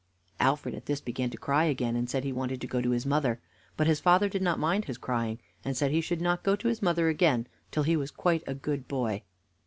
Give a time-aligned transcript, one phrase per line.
[0.39, 3.05] Alfred at this began to cry again, and said he wanted to go to his
[3.05, 3.39] mother;
[3.77, 6.69] but his father did not mind his crying, and said he should not go to
[6.69, 9.21] his mother again till he was quite a good boy.